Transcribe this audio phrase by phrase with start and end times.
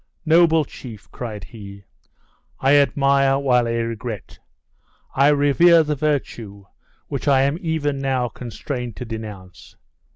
[0.25, 1.83] "Noble chief!" cried he;
[2.59, 4.39] "I admire while I regret;
[5.13, 6.65] I revere the virtue
[7.07, 9.75] which I am even now constrained to denounce.